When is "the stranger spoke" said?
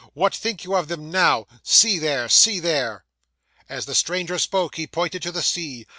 3.85-4.73